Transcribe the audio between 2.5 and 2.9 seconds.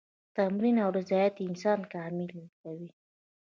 کوي.